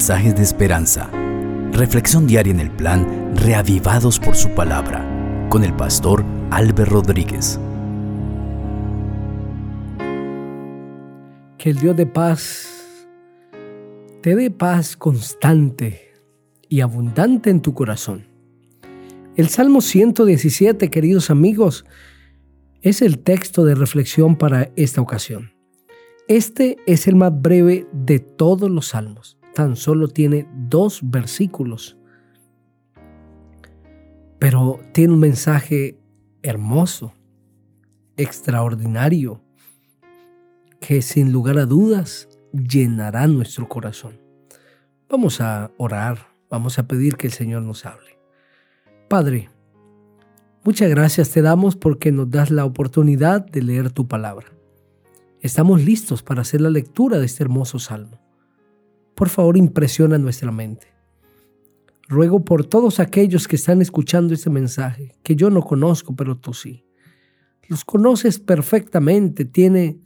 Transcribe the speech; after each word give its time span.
mensajes 0.00 0.34
de 0.34 0.42
esperanza. 0.42 1.10
Reflexión 1.72 2.26
diaria 2.26 2.54
en 2.54 2.60
el 2.60 2.70
plan 2.70 3.36
Reavivados 3.36 4.18
por 4.18 4.34
su 4.34 4.48
palabra 4.54 5.06
con 5.50 5.62
el 5.62 5.76
pastor 5.76 6.24
Álvaro 6.50 6.86
Rodríguez. 6.86 7.60
Que 11.58 11.68
el 11.68 11.76
Dios 11.76 11.94
de 11.98 12.06
paz 12.06 12.96
te 14.22 14.34
dé 14.34 14.50
paz 14.50 14.96
constante 14.96 16.14
y 16.66 16.80
abundante 16.80 17.50
en 17.50 17.60
tu 17.60 17.74
corazón. 17.74 18.26
El 19.36 19.50
Salmo 19.50 19.82
117, 19.82 20.88
queridos 20.88 21.28
amigos, 21.28 21.84
es 22.80 23.02
el 23.02 23.18
texto 23.18 23.66
de 23.66 23.74
reflexión 23.74 24.36
para 24.36 24.72
esta 24.76 25.02
ocasión. 25.02 25.52
Este 26.26 26.78
es 26.86 27.06
el 27.06 27.16
más 27.16 27.38
breve 27.38 27.86
de 27.92 28.18
todos 28.18 28.70
los 28.70 28.86
salmos. 28.86 29.39
Tan 29.54 29.76
solo 29.76 30.08
tiene 30.08 30.48
dos 30.68 31.00
versículos. 31.02 31.96
Pero 34.38 34.80
tiene 34.92 35.12
un 35.14 35.20
mensaje 35.20 35.98
hermoso, 36.42 37.12
extraordinario, 38.16 39.42
que 40.80 41.02
sin 41.02 41.32
lugar 41.32 41.58
a 41.58 41.66
dudas 41.66 42.28
llenará 42.52 43.26
nuestro 43.26 43.68
corazón. 43.68 44.20
Vamos 45.08 45.40
a 45.40 45.72
orar, 45.76 46.28
vamos 46.48 46.78
a 46.78 46.86
pedir 46.86 47.16
que 47.16 47.26
el 47.26 47.32
Señor 47.32 47.62
nos 47.62 47.84
hable. 47.84 48.18
Padre, 49.08 49.50
muchas 50.64 50.88
gracias 50.88 51.30
te 51.30 51.42
damos 51.42 51.76
porque 51.76 52.12
nos 52.12 52.30
das 52.30 52.50
la 52.50 52.64
oportunidad 52.64 53.44
de 53.44 53.62
leer 53.62 53.90
tu 53.90 54.06
palabra. 54.06 54.46
Estamos 55.40 55.82
listos 55.82 56.22
para 56.22 56.42
hacer 56.42 56.60
la 56.60 56.70
lectura 56.70 57.18
de 57.18 57.26
este 57.26 57.42
hermoso 57.42 57.78
salmo. 57.78 58.19
Por 59.20 59.28
favor, 59.28 59.58
impresiona 59.58 60.16
nuestra 60.16 60.50
mente. 60.50 60.86
Ruego 62.08 62.42
por 62.42 62.64
todos 62.64 63.00
aquellos 63.00 63.46
que 63.46 63.56
están 63.56 63.82
escuchando 63.82 64.32
este 64.32 64.48
mensaje, 64.48 65.14
que 65.22 65.36
yo 65.36 65.50
no 65.50 65.60
conozco, 65.60 66.16
pero 66.16 66.38
tú 66.38 66.54
sí. 66.54 66.86
Los 67.68 67.84
conoces 67.84 68.38
perfectamente, 68.38 69.44
tiene 69.44 70.00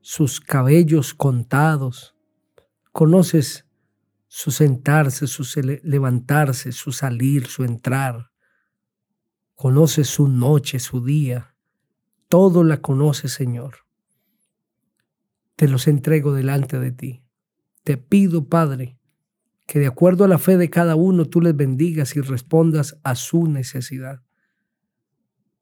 sus 0.00 0.40
cabellos 0.40 1.12
contados, 1.12 2.16
conoces 2.92 3.66
su 4.26 4.50
sentarse, 4.50 5.26
su 5.26 5.44
levantarse, 5.82 6.72
su 6.72 6.92
salir, 6.92 7.48
su 7.48 7.62
entrar, 7.62 8.30
conoces 9.54 10.08
su 10.08 10.28
noche, 10.28 10.78
su 10.78 11.04
día, 11.04 11.54
todo 12.28 12.64
la 12.64 12.80
conoces, 12.80 13.34
Señor 13.34 13.86
te 15.56 15.68
los 15.68 15.88
entrego 15.88 16.34
delante 16.34 16.78
de 16.78 16.92
ti. 16.92 17.25
Te 17.86 17.96
pido, 17.96 18.48
Padre, 18.48 18.98
que 19.64 19.78
de 19.78 19.86
acuerdo 19.86 20.24
a 20.24 20.28
la 20.28 20.38
fe 20.38 20.56
de 20.56 20.68
cada 20.68 20.96
uno 20.96 21.26
tú 21.26 21.40
les 21.40 21.54
bendigas 21.56 22.16
y 22.16 22.20
respondas 22.20 22.98
a 23.04 23.14
su 23.14 23.46
necesidad. 23.46 24.22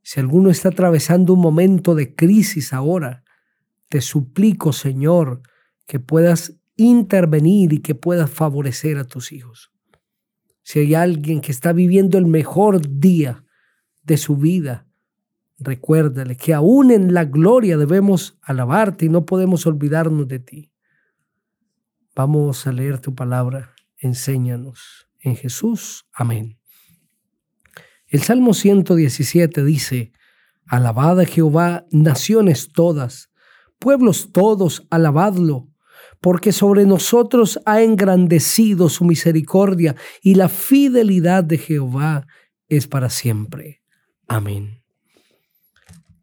Si 0.01 0.21
alguno 0.21 0.49
está 0.49 0.71
atravesando 0.71 1.35
un 1.35 1.41
momento 1.41 1.95
de 1.95 2.15
crisis 2.15 2.73
ahora, 2.73 3.25
te 3.91 4.01
suplico, 4.01 4.73
Señor, 4.73 5.43
que 5.87 6.01
puedas 6.01 6.55
intervenir 6.77 7.75
y 7.75 7.81
que 7.81 7.95
puedas 7.95 8.31
favorecer 8.31 8.97
a 8.97 9.05
tus 9.05 9.31
hijos. 9.31 9.71
Si 10.63 10.79
hay 10.79 10.95
alguien 10.95 11.43
que 11.43 11.53
está 11.53 11.75
viviendo 11.75 12.17
el 12.17 12.25
mejor 12.25 12.81
día 13.01 13.45
de 14.03 14.17
su 14.17 14.39
vida, 14.39 14.87
Recuérdale 15.57 16.37
que 16.37 16.53
aún 16.53 16.91
en 16.91 17.15
la 17.15 17.27
gloria 17.27 17.77
debemos 17.77 18.37
alabarte 18.43 19.07
y 19.07 19.09
no 19.09 19.25
podemos 19.25 19.67
olvidarnos 19.67 20.27
de 20.27 20.41
ti. 20.41 20.74
Vamos 22.15 22.67
a 22.67 22.73
leer 22.73 23.01
tu 23.01 23.15
palabra. 23.15 23.75
Enséñanos. 23.99 25.09
En 25.21 25.37
Jesús. 25.37 26.07
Amén. 26.13 26.59
El 28.07 28.23
Salmo 28.23 28.53
117 28.55 29.65
dice, 29.65 30.13
Alabad 30.67 31.21
a 31.21 31.25
Jehová, 31.25 31.87
naciones 31.91 32.73
todas, 32.73 33.31
pueblos 33.79 34.31
todos, 34.33 34.87
alabadlo, 34.91 35.69
porque 36.21 36.53
sobre 36.53 36.87
nosotros 36.87 37.59
ha 37.67 37.83
engrandecido 37.83 38.89
su 38.89 39.05
misericordia 39.05 39.97
y 40.23 40.37
la 40.37 40.49
fidelidad 40.49 41.43
de 41.43 41.59
Jehová 41.59 42.27
es 42.69 42.87
para 42.87 43.11
siempre. 43.11 43.83
Amén. 44.29 44.83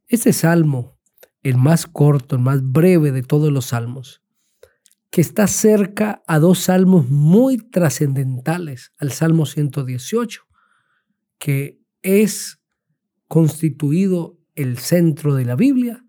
Este 0.07 0.33
salmo, 0.33 0.97
el 1.43 1.57
más 1.57 1.85
corto, 1.85 2.35
el 2.35 2.41
más 2.41 2.61
breve 2.63 3.11
de 3.11 3.23
todos 3.23 3.51
los 3.51 3.65
salmos, 3.67 4.21
que 5.11 5.21
está 5.21 5.45
cerca 5.47 6.23
a 6.25 6.39
dos 6.39 6.59
salmos 6.59 7.09
muy 7.09 7.57
trascendentales, 7.57 8.91
al 8.97 9.11
Salmo 9.11 9.45
118, 9.45 10.43
que 11.37 11.79
es 12.01 12.61
constituido 13.27 14.39
el 14.55 14.77
centro 14.77 15.35
de 15.35 15.45
la 15.45 15.55
Biblia, 15.55 16.05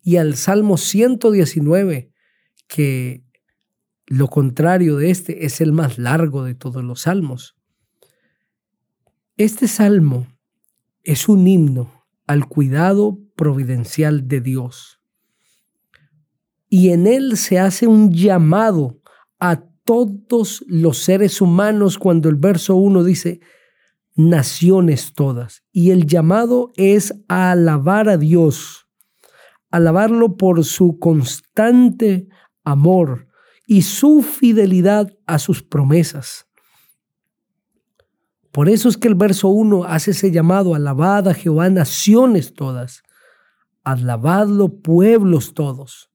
y 0.00 0.16
al 0.16 0.36
Salmo 0.36 0.78
119, 0.78 2.10
que 2.66 3.22
lo 4.06 4.28
contrario 4.28 4.96
de 4.96 5.10
este 5.10 5.44
es 5.44 5.60
el 5.60 5.72
más 5.72 5.98
largo 5.98 6.42
de 6.42 6.54
todos 6.54 6.82
los 6.82 7.02
salmos. 7.02 7.56
Este 9.36 9.68
salmo 9.68 10.26
es 11.04 11.28
un 11.28 11.46
himno 11.46 12.06
al 12.26 12.48
cuidado 12.48 13.18
providencial 13.36 14.26
de 14.26 14.40
Dios. 14.40 14.97
Y 16.68 16.90
en 16.90 17.06
él 17.06 17.36
se 17.36 17.58
hace 17.58 17.86
un 17.86 18.12
llamado 18.12 19.00
a 19.38 19.62
todos 19.84 20.64
los 20.66 20.98
seres 20.98 21.40
humanos 21.40 21.98
cuando 21.98 22.28
el 22.28 22.36
verso 22.36 22.76
1 22.76 23.04
dice, 23.04 23.40
naciones 24.14 25.14
todas. 25.14 25.62
Y 25.72 25.92
el 25.92 26.06
llamado 26.06 26.72
es 26.76 27.14
a 27.28 27.52
alabar 27.52 28.08
a 28.08 28.18
Dios, 28.18 28.86
alabarlo 29.70 30.36
por 30.36 30.64
su 30.64 30.98
constante 30.98 32.28
amor 32.64 33.28
y 33.66 33.82
su 33.82 34.22
fidelidad 34.22 35.16
a 35.26 35.38
sus 35.38 35.62
promesas. 35.62 36.46
Por 38.50 38.68
eso 38.68 38.88
es 38.88 38.96
que 38.96 39.08
el 39.08 39.14
verso 39.14 39.48
1 39.48 39.84
hace 39.84 40.10
ese 40.10 40.32
llamado, 40.32 40.74
alabad 40.74 41.28
a 41.28 41.34
Jehová 41.34 41.70
naciones 41.70 42.54
todas, 42.54 43.02
alabadlo 43.84 44.80
pueblos 44.82 45.54
todos, 45.54 46.10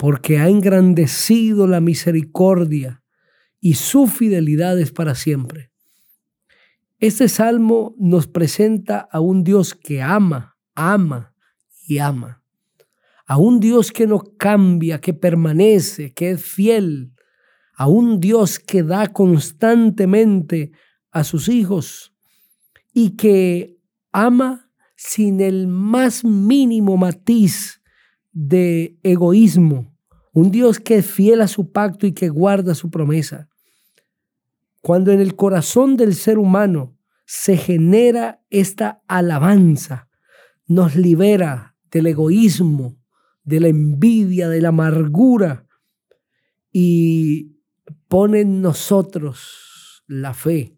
porque 0.00 0.38
ha 0.38 0.48
engrandecido 0.48 1.66
la 1.66 1.82
misericordia 1.82 3.02
y 3.60 3.74
su 3.74 4.06
fidelidad 4.06 4.80
es 4.80 4.92
para 4.92 5.14
siempre. 5.14 5.72
Este 7.00 7.28
salmo 7.28 7.94
nos 7.98 8.26
presenta 8.26 9.06
a 9.12 9.20
un 9.20 9.44
Dios 9.44 9.74
que 9.74 10.00
ama, 10.00 10.56
ama 10.74 11.34
y 11.86 11.98
ama. 11.98 12.42
A 13.26 13.36
un 13.36 13.60
Dios 13.60 13.92
que 13.92 14.06
no 14.06 14.20
cambia, 14.38 15.02
que 15.02 15.12
permanece, 15.12 16.14
que 16.14 16.30
es 16.30 16.42
fiel. 16.42 17.12
A 17.74 17.86
un 17.86 18.20
Dios 18.20 18.58
que 18.58 18.82
da 18.82 19.08
constantemente 19.08 20.72
a 21.10 21.24
sus 21.24 21.46
hijos 21.46 22.14
y 22.94 23.16
que 23.16 23.76
ama 24.12 24.70
sin 24.96 25.42
el 25.42 25.66
más 25.66 26.24
mínimo 26.24 26.96
matiz 26.96 27.79
de 28.32 28.98
egoísmo. 29.02 29.94
Un 30.32 30.50
Dios 30.50 30.78
que 30.78 30.98
es 30.98 31.06
fiel 31.06 31.40
a 31.40 31.48
su 31.48 31.72
pacto 31.72 32.06
y 32.06 32.12
que 32.12 32.28
guarda 32.28 32.74
su 32.74 32.90
promesa. 32.90 33.48
Cuando 34.80 35.12
en 35.12 35.20
el 35.20 35.36
corazón 35.36 35.96
del 35.96 36.14
ser 36.14 36.38
humano 36.38 36.96
se 37.26 37.56
genera 37.56 38.42
esta 38.50 39.02
alabanza, 39.06 40.08
nos 40.66 40.96
libera 40.96 41.76
del 41.90 42.06
egoísmo, 42.06 42.96
de 43.44 43.60
la 43.60 43.68
envidia, 43.68 44.48
de 44.48 44.60
la 44.60 44.68
amargura 44.68 45.66
y 46.72 47.56
pone 48.08 48.40
en 48.40 48.62
nosotros 48.62 50.04
la 50.06 50.34
fe, 50.34 50.76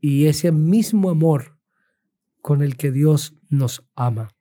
y 0.00 0.26
ese 0.26 0.50
mismo 0.50 1.10
amor 1.10 1.58
con 2.40 2.62
el 2.62 2.76
que 2.76 2.90
Dios 2.90 3.34
nos 3.48 3.88
ama. 3.94 4.34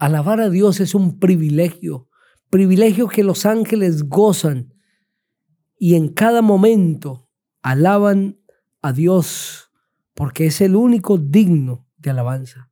Alabar 0.00 0.40
a 0.40 0.48
Dios 0.48 0.80
es 0.80 0.94
un 0.94 1.18
privilegio, 1.18 2.08
privilegio 2.48 3.06
que 3.06 3.22
los 3.22 3.44
ángeles 3.44 4.04
gozan 4.04 4.72
y 5.78 5.94
en 5.94 6.08
cada 6.08 6.40
momento 6.40 7.28
alaban 7.60 8.40
a 8.80 8.94
Dios 8.94 9.70
porque 10.14 10.46
es 10.46 10.62
el 10.62 10.74
único 10.74 11.18
digno 11.18 11.86
de 11.98 12.10
alabanza. 12.10 12.70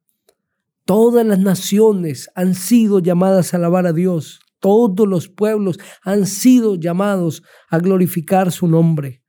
Todas 0.86 1.26
las 1.26 1.38
naciones 1.38 2.30
han 2.34 2.54
sido 2.54 2.98
llamadas 2.98 3.52
a 3.52 3.58
alabar 3.58 3.86
a 3.86 3.92
Dios. 3.92 4.40
Todos 4.58 5.06
los 5.06 5.28
pueblos 5.28 5.78
han 6.02 6.24
sido 6.24 6.76
llamados 6.76 7.42
a 7.68 7.78
glorificar 7.78 8.52
su 8.52 8.68
nombre. 8.68 9.22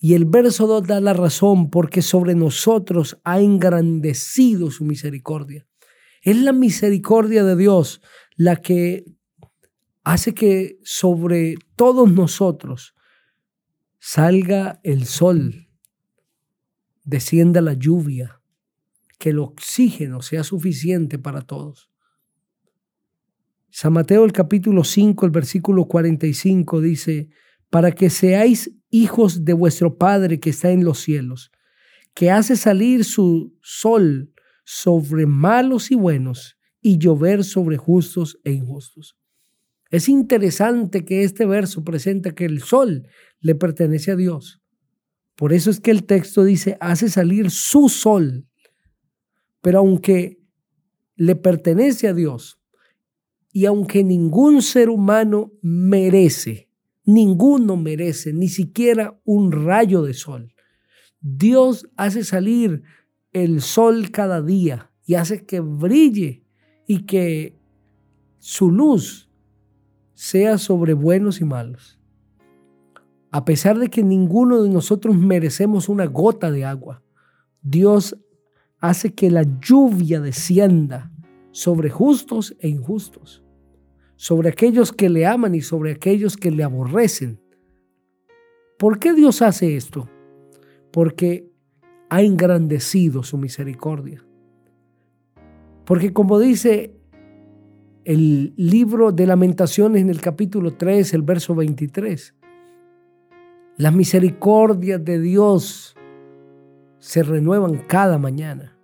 Y 0.00 0.14
el 0.14 0.24
verso 0.24 0.66
2 0.66 0.86
da 0.86 1.00
la 1.02 1.12
razón 1.12 1.68
porque 1.68 2.00
sobre 2.00 2.34
nosotros 2.34 3.18
ha 3.22 3.40
engrandecido 3.40 4.70
su 4.70 4.86
misericordia. 4.86 5.66
Es 6.24 6.38
la 6.38 6.54
misericordia 6.54 7.44
de 7.44 7.54
Dios 7.54 8.00
la 8.34 8.56
que 8.56 9.04
hace 10.04 10.32
que 10.32 10.78
sobre 10.82 11.56
todos 11.76 12.10
nosotros 12.10 12.94
salga 13.98 14.80
el 14.82 15.04
sol, 15.04 15.68
descienda 17.04 17.60
la 17.60 17.74
lluvia, 17.74 18.40
que 19.18 19.30
el 19.30 19.38
oxígeno 19.38 20.22
sea 20.22 20.44
suficiente 20.44 21.18
para 21.18 21.42
todos. 21.42 21.90
San 23.68 23.92
Mateo 23.92 24.24
el 24.24 24.32
capítulo 24.32 24.82
5, 24.82 25.26
el 25.26 25.30
versículo 25.30 25.84
45 25.84 26.80
dice, 26.80 27.28
para 27.68 27.92
que 27.92 28.08
seáis 28.08 28.70
hijos 28.88 29.44
de 29.44 29.52
vuestro 29.52 29.98
Padre 29.98 30.40
que 30.40 30.50
está 30.50 30.70
en 30.70 30.84
los 30.84 31.00
cielos, 31.00 31.52
que 32.14 32.30
hace 32.30 32.56
salir 32.56 33.04
su 33.04 33.58
sol 33.60 34.33
sobre 34.64 35.26
malos 35.26 35.90
y 35.90 35.94
buenos 35.94 36.56
y 36.80 36.98
llover 36.98 37.44
sobre 37.44 37.76
justos 37.76 38.38
e 38.44 38.52
injustos. 38.52 39.16
Es 39.90 40.08
interesante 40.08 41.04
que 41.04 41.22
este 41.22 41.46
verso 41.46 41.84
presenta 41.84 42.34
que 42.34 42.44
el 42.46 42.62
sol 42.62 43.06
le 43.40 43.54
pertenece 43.54 44.10
a 44.10 44.16
Dios. 44.16 44.60
Por 45.36 45.52
eso 45.52 45.70
es 45.70 45.80
que 45.80 45.90
el 45.90 46.04
texto 46.04 46.44
dice, 46.44 46.76
hace 46.80 47.08
salir 47.08 47.50
su 47.50 47.88
sol. 47.88 48.48
Pero 49.60 49.78
aunque 49.78 50.40
le 51.16 51.36
pertenece 51.36 52.08
a 52.08 52.14
Dios, 52.14 52.60
y 53.52 53.66
aunque 53.66 54.02
ningún 54.02 54.62
ser 54.62 54.90
humano 54.90 55.52
merece, 55.62 56.68
ninguno 57.04 57.76
merece 57.76 58.32
ni 58.32 58.48
siquiera 58.48 59.20
un 59.24 59.52
rayo 59.52 60.02
de 60.02 60.14
sol, 60.14 60.52
Dios 61.20 61.88
hace 61.96 62.24
salir 62.24 62.82
el 63.34 63.60
sol 63.60 64.10
cada 64.10 64.40
día 64.40 64.90
y 65.04 65.14
hace 65.16 65.44
que 65.44 65.60
brille 65.60 66.42
y 66.86 67.04
que 67.04 67.54
su 68.38 68.70
luz 68.70 69.28
sea 70.14 70.56
sobre 70.56 70.94
buenos 70.94 71.42
y 71.42 71.44
malos. 71.44 72.00
A 73.30 73.44
pesar 73.44 73.78
de 73.78 73.90
que 73.90 74.02
ninguno 74.02 74.62
de 74.62 74.70
nosotros 74.70 75.14
merecemos 75.16 75.90
una 75.90 76.06
gota 76.06 76.50
de 76.50 76.64
agua, 76.64 77.02
Dios 77.60 78.16
hace 78.78 79.12
que 79.12 79.30
la 79.30 79.42
lluvia 79.60 80.20
descienda 80.20 81.12
sobre 81.50 81.90
justos 81.90 82.56
e 82.60 82.68
injustos 82.68 83.44
sobre 84.16 84.48
aquellos 84.48 84.92
que 84.92 85.08
le 85.08 85.26
aman 85.26 85.54
y 85.54 85.60
sobre 85.60 85.92
aquellos 85.92 86.36
que 86.36 86.50
le 86.50 86.64
aborrecen. 86.64 87.40
¿Por 88.78 88.98
qué 88.98 89.12
Dios 89.12 89.42
hace 89.42 89.76
esto? 89.76 90.08
Porque 90.90 91.50
ha 92.14 92.22
engrandecido 92.22 93.22
su 93.22 93.38
misericordia. 93.38 94.24
Porque 95.84 96.12
como 96.12 96.38
dice 96.38 96.96
el 98.04 98.54
libro 98.56 99.10
de 99.10 99.26
lamentaciones 99.26 100.02
en 100.02 100.10
el 100.10 100.20
capítulo 100.20 100.74
3, 100.74 101.14
el 101.14 101.22
verso 101.22 101.54
23, 101.54 102.34
las 103.76 103.92
misericordias 103.92 105.04
de 105.04 105.20
Dios 105.20 105.96
se 106.98 107.22
renuevan 107.22 107.78
cada 107.86 108.18
mañana. 108.18 108.78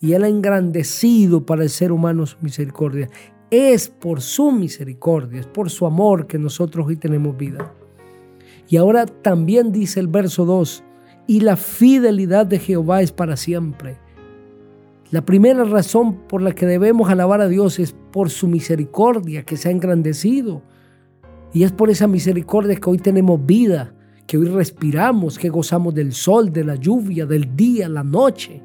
Y 0.00 0.12
Él 0.12 0.24
ha 0.24 0.28
engrandecido 0.28 1.46
para 1.46 1.62
el 1.62 1.70
ser 1.70 1.90
humano 1.90 2.26
su 2.26 2.36
misericordia 2.40 3.08
es 3.50 3.88
por 3.88 4.20
su 4.20 4.52
misericordia, 4.52 5.40
es 5.40 5.46
por 5.46 5.70
su 5.70 5.86
amor 5.86 6.26
que 6.26 6.38
nosotros 6.38 6.86
hoy 6.86 6.96
tenemos 6.96 7.34
vida. 7.36 7.72
Y 8.68 8.76
ahora 8.76 9.06
también 9.06 9.72
dice 9.72 10.00
el 10.00 10.08
verso 10.08 10.44
2, 10.44 10.84
y 11.28 11.40
la 11.40 11.56
fidelidad 11.56 12.46
de 12.46 12.58
Jehová 12.58 13.02
es 13.02 13.12
para 13.12 13.36
siempre. 13.36 13.98
La 15.10 15.24
primera 15.24 15.62
razón 15.62 16.26
por 16.26 16.40
la 16.40 16.54
que 16.54 16.66
debemos 16.66 17.10
alabar 17.10 17.42
a 17.42 17.48
Dios 17.48 17.78
es 17.78 17.94
por 18.10 18.30
su 18.30 18.48
misericordia 18.48 19.42
que 19.42 19.58
se 19.58 19.68
ha 19.68 19.70
engrandecido. 19.70 20.62
Y 21.52 21.64
es 21.64 21.72
por 21.72 21.90
esa 21.90 22.06
misericordia 22.06 22.76
que 22.76 22.88
hoy 22.88 22.98
tenemos 22.98 23.44
vida, 23.44 23.94
que 24.26 24.38
hoy 24.38 24.46
respiramos, 24.46 25.38
que 25.38 25.50
gozamos 25.50 25.94
del 25.94 26.12
sol, 26.12 26.52
de 26.52 26.64
la 26.64 26.76
lluvia, 26.76 27.26
del 27.26 27.54
día, 27.54 27.88
la 27.90 28.04
noche. 28.04 28.62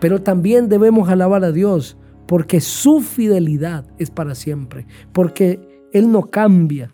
Pero 0.00 0.20
también 0.22 0.68
debemos 0.68 1.08
alabar 1.08 1.44
a 1.44 1.52
Dios 1.52 1.96
porque 2.26 2.60
su 2.60 3.00
fidelidad 3.00 3.86
es 3.98 4.10
para 4.10 4.34
siempre, 4.34 4.86
porque 5.12 5.60
Él 5.92 6.10
no 6.10 6.30
cambia. 6.30 6.93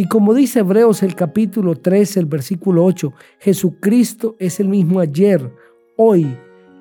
Y 0.00 0.06
como 0.06 0.32
dice 0.32 0.60
Hebreos 0.60 1.02
el 1.02 1.14
capítulo 1.14 1.74
13, 1.74 2.20
el 2.20 2.24
versículo 2.24 2.86
8, 2.86 3.12
Jesucristo 3.38 4.34
es 4.38 4.58
el 4.58 4.66
mismo 4.66 4.98
ayer, 4.98 5.52
hoy 5.98 6.38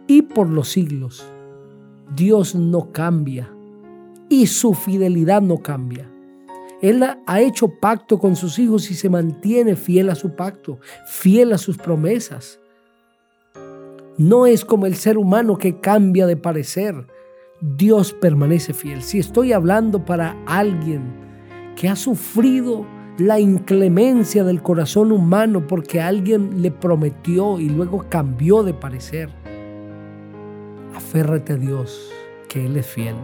y 0.08 0.22
por 0.22 0.50
los 0.50 0.70
siglos. 0.70 1.30
Dios 2.16 2.56
no 2.56 2.94
cambia 2.94 3.54
y 4.30 4.48
su 4.48 4.74
fidelidad 4.74 5.42
no 5.42 5.58
cambia. 5.58 6.10
Él 6.82 7.04
ha 7.04 7.42
hecho 7.42 7.68
pacto 7.82 8.20
con 8.20 8.38
sus 8.38 8.58
hijos 8.58 8.90
y 8.90 8.94
se 8.94 9.10
mantiene 9.10 9.76
fiel 9.76 10.10
a 10.12 10.16
su 10.16 10.38
pacto, 10.38 10.80
fiel 11.06 11.52
a 11.52 11.58
sus 11.58 11.78
promesas. 11.78 12.62
No 14.18 14.46
es 14.46 14.64
como 14.64 14.86
el 14.86 14.96
ser 14.96 15.18
humano 15.18 15.58
que 15.58 15.82
cambia 15.82 16.26
de 16.26 16.38
parecer, 16.38 17.06
Dios 17.60 18.14
permanece 18.14 18.72
fiel. 18.72 19.04
Si 19.04 19.20
estoy 19.20 19.52
hablando 19.52 20.06
para 20.06 20.42
alguien 20.46 21.28
que 21.76 21.90
ha 21.90 21.98
sufrido 21.98 22.86
la 23.20 23.40
inclemencia 23.40 24.44
del 24.44 24.62
corazón 24.62 25.12
humano 25.12 25.68
porque 25.68 26.02
alguien 26.02 26.62
le 26.62 26.72
prometió 26.72 27.60
y 27.60 27.70
luego 27.70 28.06
cambió 28.10 28.64
de 28.64 28.74
parecer, 28.74 29.30
aférrate 30.96 31.54
a 31.54 31.58
Dios, 31.58 32.12
que 32.48 32.66
Él 32.66 32.78
es 32.78 32.88
fiel, 32.88 33.16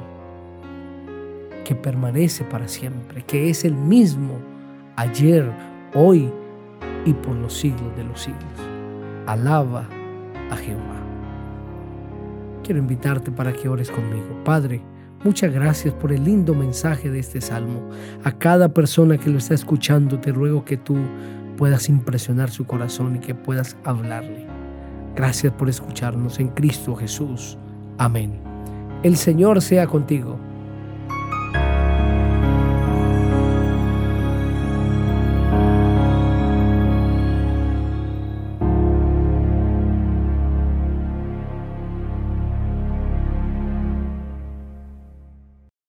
que 1.63 1.75
permanece 1.75 2.43
para 2.43 2.67
siempre, 2.67 3.23
que 3.23 3.49
es 3.49 3.65
el 3.65 3.75
mismo 3.75 4.39
ayer, 4.95 5.51
hoy 5.93 6.31
y 7.05 7.13
por 7.13 7.35
los 7.35 7.53
siglos 7.53 7.95
de 7.95 8.03
los 8.03 8.21
siglos. 8.21 8.43
Alaba 9.25 9.87
a 10.51 10.55
Jehová 10.57 10.95
quiero 12.65 12.79
invitarte 12.79 13.31
para 13.31 13.53
que 13.53 13.69
ores 13.69 13.91
conmigo. 13.91 14.43
Padre, 14.43 14.81
muchas 15.25 15.51
gracias 15.51 15.91
por 15.95 16.13
el 16.13 16.23
lindo 16.23 16.53
mensaje 16.53 17.09
de 17.09 17.19
este 17.19 17.41
salmo. 17.41 17.89
A 18.23 18.31
cada 18.31 18.69
persona 18.69 19.17
que 19.17 19.31
lo 19.31 19.39
está 19.39 19.55
escuchando, 19.55 20.19
te 20.19 20.31
ruego 20.31 20.63
que 20.63 20.77
tú 20.77 20.95
puedas 21.57 21.89
impresionar 21.89 22.51
su 22.51 22.65
corazón 22.65 23.15
y 23.15 23.19
que 23.19 23.33
puedas 23.33 23.75
hablarle. 23.83 24.45
Gracias 25.15 25.51
por 25.53 25.67
escucharnos 25.67 26.39
en 26.39 26.49
Cristo 26.49 26.95
Jesús. 26.95 27.57
Amén. 27.97 28.39
El 29.01 29.17
Señor 29.17 29.61
sea 29.63 29.87
contigo 29.87 30.39